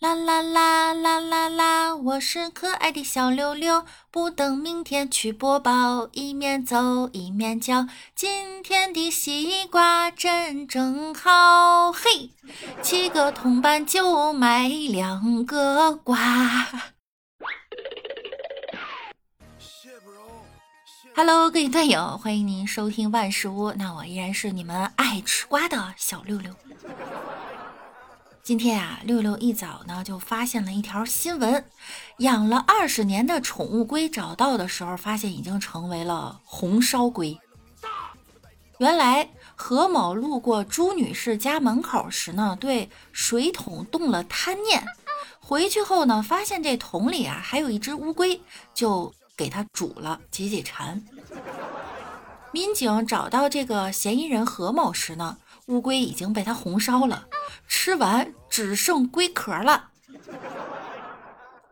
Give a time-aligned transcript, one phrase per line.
[0.00, 1.94] 啦啦啦啦啦啦！
[1.96, 7.86] 我是可爱的小六六，不等明天去播报，一面走一面叫。
[8.14, 12.30] 今天的西瓜真正好，嘿，
[12.82, 16.66] 七个铜板就买两个瓜。
[21.16, 26.52] Hello，各位段友，欢迎您收听万事屋，那我依然是你们爱吃瓜的小六六。
[28.44, 31.64] 今天啊，六六一早呢就发现了一条新闻：
[32.18, 37.40] 养了二十年的宠物龟找到的时候，发现已经成为了红烧龟。
[38.76, 44.84] 原来何某路过朱女士家门口时呢，对水桶动了贪念，
[45.40, 48.38] 回去后呢，发现这桶里啊还有一只乌龟，
[48.74, 51.02] 就给它煮了解解馋。
[52.52, 57.24] 民警找到这个嫌疑人何某时呢，乌龟已经被他红烧了。
[57.66, 59.90] 吃完只剩龟壳了，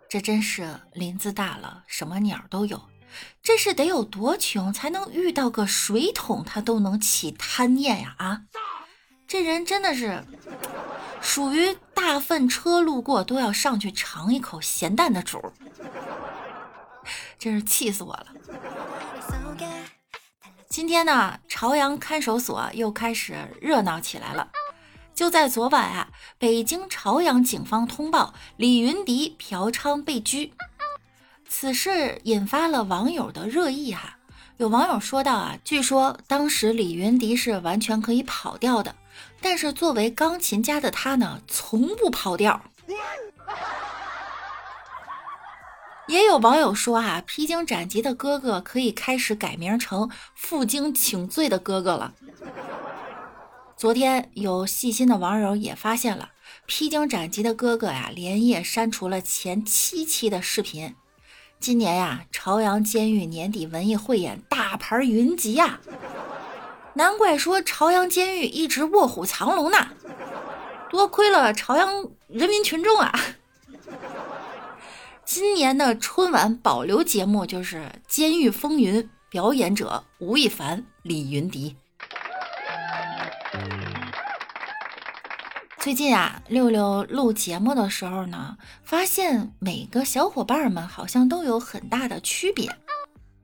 [0.09, 2.83] 这真是林子大了，什么鸟都有。
[3.43, 8.15] 这是得有多穷才能遇到个水桶，他都能起贪念呀！
[8.19, 8.43] 啊，
[9.27, 10.25] 这人真的是
[11.21, 15.53] 属于大粪车路过都要上去尝一口咸淡的主，
[17.39, 18.27] 真是气死我了。
[20.71, 24.51] 今天呢，朝阳看守所又开始热闹起来了。
[25.23, 30.53] 就在昨晚啊，北京朝阳警方通报李云迪嫖娼被拘，
[31.49, 34.19] 此事引发了网友的热议哈。
[34.57, 38.97] 有网友说到啊，据说当时李云迪是完全可以跑掉的，
[39.41, 42.61] 但是作为钢琴家的他呢，从不跑调。
[46.09, 52.13] 也有网友说啊，披荆斩棘的哥哥可以开始改名成负荆请罪的哥哥了。
[53.83, 56.31] 昨天有细心的网友也发现了，
[56.67, 60.95] 披荆斩棘的哥哥呀，连夜删除了前七期的视频。
[61.59, 65.81] 今年呀，朝阳监狱年底文艺汇演大牌云集呀，
[66.95, 69.89] 难怪说朝阳监狱一直卧虎藏龙呢，
[70.89, 73.13] 多亏了朝阳人民群众啊。
[75.25, 81.75] 今年的春晚保留节目就是《监狱风云》，表演者吴亦凡、李云迪。
[85.83, 92.71] 最近啊，六六录节目的时候呢，发现每个小伙伴们好像都有很大的区别。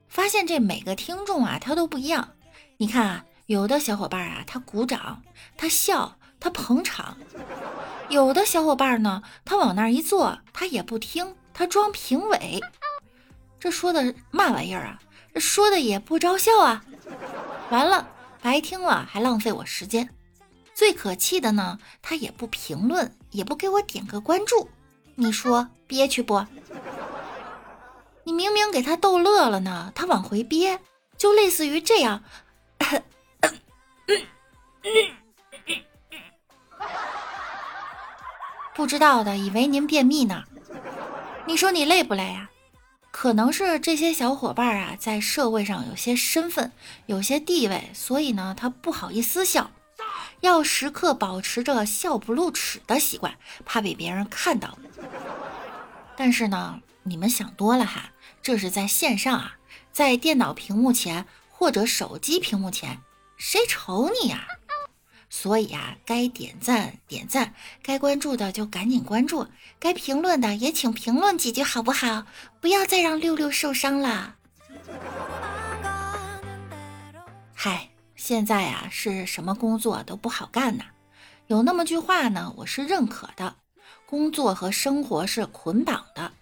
[0.09, 2.29] 发现这每个听众啊，他都不一样。
[2.77, 5.21] 你看啊，有的小伙伴啊，他鼓掌，
[5.57, 7.17] 他笑，他捧场；
[8.09, 12.61] 有的小伙伴呢，他往那儿一坐，他也不听，他装评委。
[13.59, 15.01] 这说的嘛玩意儿啊？
[15.35, 16.85] 这说的也不招笑啊！
[17.71, 18.07] 完了，
[18.41, 20.09] 白听了，还浪费我时间。
[20.79, 24.71] 最可气的呢，他也不评论，也不给我点个关注，
[25.17, 26.47] 你说憋屈不？
[28.23, 30.79] 你明明给他逗乐了呢，他往回憋，
[31.17, 32.23] 就类似于这样，
[38.77, 40.45] 不知道的以为您便秘呢。
[41.45, 42.51] 你说你累不累呀？
[43.11, 46.71] 可能是这些小伙伴啊，在社会上有些身份，
[47.07, 49.73] 有些地位，所以呢，他不好意思笑。
[50.41, 54.79] 要时刻保持着笑不露齿的习惯，怕被别人看到。
[56.17, 58.11] 但是呢，你们想多了哈，
[58.43, 59.57] 这是在线上啊，
[59.93, 63.01] 在电脑屏幕前或者手机屏幕前，
[63.37, 64.47] 谁瞅你呀？
[65.31, 69.47] 所以啊，该点赞点赞，该关注的就赶紧关注，
[69.79, 72.25] 该评论的也请评论几句好不好？
[72.61, 74.37] 不要再让六六受伤了。
[77.55, 77.91] 嗨。
[78.19, 80.87] 现在呀，是什么工作都不好干呐。
[81.47, 83.55] 有那么句话呢，我是认可的：
[84.07, 86.33] 工作和生活是捆绑的。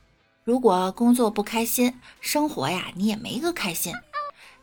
[0.42, 3.92] 如果工作不开心，生活呀，你也没个开心。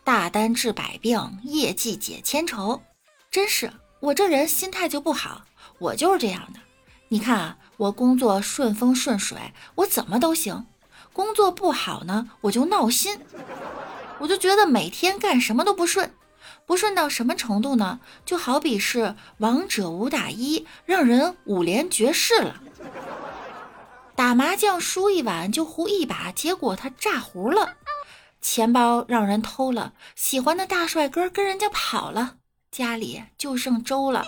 [0.03, 2.81] 大单治百病，业绩解千愁。
[3.29, 5.43] 真是，我这人心态就不好，
[5.77, 6.59] 我就是这样的。
[7.09, 9.37] 你看啊，我工作顺风顺水，
[9.75, 10.65] 我怎么都行；
[11.13, 13.19] 工作不好呢，我就闹心，
[14.17, 16.11] 我就觉得每天干什么都不顺。
[16.65, 17.99] 不顺到什么程度呢？
[18.25, 22.61] 就好比是王者五打一，让人五连绝世了。
[24.15, 27.73] 打麻将输一晚就胡一把，结果他炸胡了。
[28.41, 32.35] 钱包让人偷了，喜欢的大帅哥跟人家跑了，
[32.71, 34.25] 家里就剩粥了。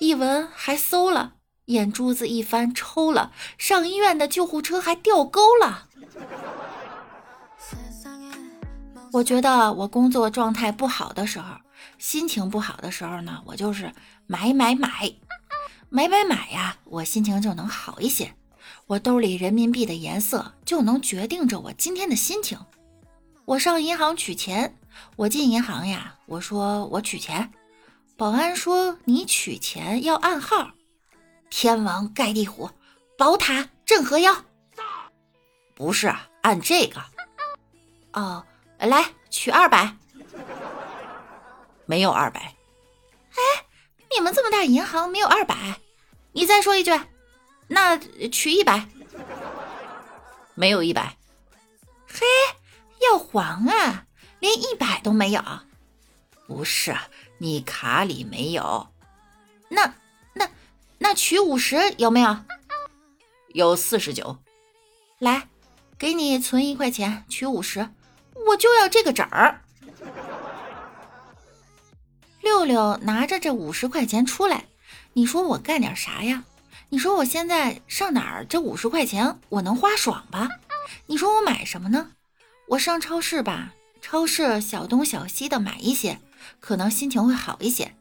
[0.00, 1.34] 一闻还馊了，
[1.66, 5.86] 眼珠子一翻抽了，上医院的救护车还掉沟了。
[9.12, 11.54] 我觉得我工作状态不好的时候。
[11.98, 13.92] 心情不好的时候呢，我就是
[14.26, 15.12] 买买买，
[15.88, 18.34] 买买买呀，我心情就能好一些。
[18.86, 22.58] 我兜里人民币的颜色就能决定着我今天的心情。
[23.44, 24.76] 我上银行取钱，
[25.16, 27.50] 我进银行呀，我说我取钱，
[28.16, 30.72] 保安说你取钱要暗号，
[31.50, 32.70] 天王盖地虎，
[33.16, 34.44] 宝塔镇河妖，
[35.74, 37.02] 不是按这个。
[38.12, 38.44] 哦，
[38.78, 39.96] 来取二百，
[41.88, 42.40] 没有二百。
[43.30, 43.64] 哎，
[44.14, 45.80] 你们这么大银行没有二百？
[46.32, 46.92] 你再说一句，
[47.66, 47.96] 那
[48.30, 48.86] 取一百，
[50.54, 51.16] 没有一百。
[52.06, 52.26] 嘿。
[53.00, 54.06] 要还啊，
[54.40, 55.40] 连一百都没有。
[56.48, 56.96] 不是
[57.38, 58.88] 你卡里没有，
[59.68, 59.94] 那
[60.34, 60.50] 那
[60.98, 62.36] 那取五十有没有？
[63.54, 64.36] 有四十九。
[65.20, 65.48] 来，
[65.96, 67.88] 给你存一块钱，取五十，
[68.48, 69.62] 我就要这个整儿。
[72.48, 74.64] 六六拿着这五十块钱出来，
[75.12, 76.44] 你说我干点啥呀？
[76.88, 78.46] 你说我现在上哪儿？
[78.46, 80.48] 这五十块钱我能花爽吧？
[81.04, 82.12] 你说我买什么呢？
[82.68, 86.20] 我上超市吧，超市小东小西的买一些，
[86.58, 87.94] 可能心情会好一些。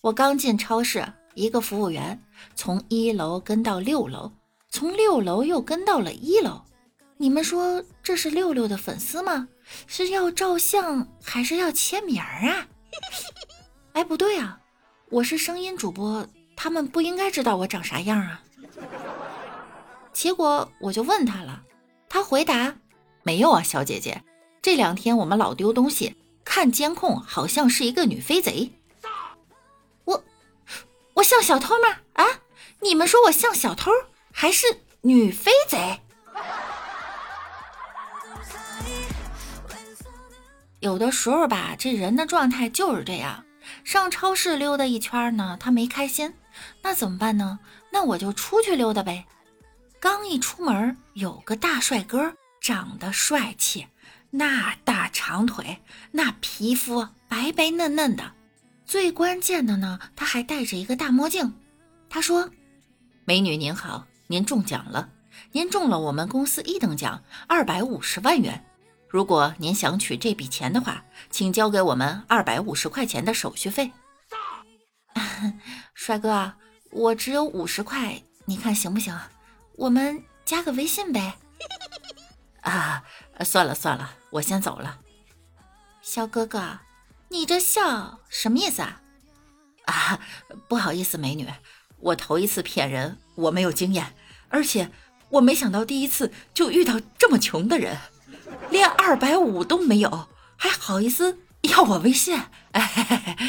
[0.00, 2.20] 我刚进超市，一个服务员
[2.56, 4.32] 从一楼跟到六楼，
[4.68, 6.60] 从六楼又跟到了一楼。
[7.18, 9.46] 你们说这是六六的粉丝吗？
[9.86, 12.66] 是要照相还是要签名啊？
[13.96, 14.60] 哎，不对啊，
[15.08, 18.42] 我是声音主播，他们不应该知道我长啥样啊。
[20.12, 21.62] 结果我就问他了，
[22.06, 22.76] 他回答。
[23.22, 24.22] 没有啊，小姐姐，
[24.60, 26.14] 这两天我们老丢东西，
[26.44, 28.70] 看监控好像是一个女飞贼。
[30.04, 30.22] 我
[31.14, 31.88] 我像小偷吗？
[32.22, 32.26] 啊，
[32.80, 33.90] 你们说我像小偷
[34.30, 34.66] 还是
[35.00, 36.02] 女飞贼？
[40.80, 43.42] 有的时候吧，这人的状态就是这样。
[43.86, 46.34] 上超市溜达一圈呢，他没开心，
[46.82, 47.60] 那怎么办呢？
[47.92, 49.24] 那我就出去溜达呗。
[50.00, 52.34] 刚一出门，有个大帅哥。
[52.60, 53.86] 长得帅气，
[54.30, 55.78] 那大长腿，
[56.10, 58.32] 那皮肤白白嫩嫩的，
[58.84, 61.54] 最关键的呢，他还戴着一个大墨镜。
[62.10, 62.50] 他说
[63.24, 65.08] ：“美女您好，您中奖了，
[65.52, 68.64] 您中了我们公司一等奖，二百五十万元。
[69.08, 73.92] 如果您想取这笔钱的话，请交给我们二百五十块钱的手续费。
[75.94, 76.52] ”帅哥，
[76.90, 79.16] 我只有五十块，你看行不行？
[79.76, 81.36] 我们加个微信呗。
[82.62, 83.04] 啊，
[83.44, 84.98] 算了算了，我先走了。
[86.02, 86.80] 小哥哥，
[87.28, 89.00] 你这笑什么意思啊？
[89.86, 90.20] 啊，
[90.68, 91.48] 不好意思，美女，
[91.98, 94.14] 我头一次骗人，我没有经验，
[94.48, 94.90] 而且
[95.30, 97.96] 我没想到第一次就遇到这么穷的人，
[98.70, 102.40] 连二百五都没有，还好意思要我微信？
[102.72, 103.36] 哎，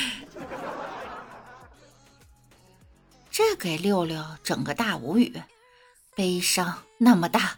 [3.32, 5.42] 这给六六整个大无语，
[6.16, 7.58] 悲伤那么大。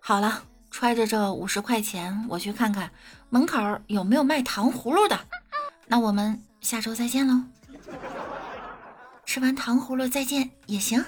[0.00, 2.90] 好了，揣着这五十块钱，我去看看
[3.30, 5.18] 门口有没有卖糖葫芦的。
[5.86, 7.42] 那我们下周再见喽！
[9.24, 11.04] 吃完糖葫芦再见也行。